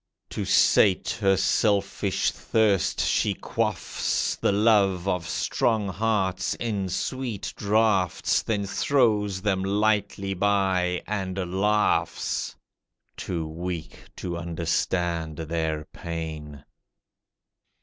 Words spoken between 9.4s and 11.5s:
them lightly by and